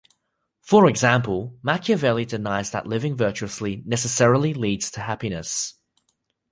[0.63, 5.75] For example, Machiavelli denies that living virtuously necessarily leads to happiness.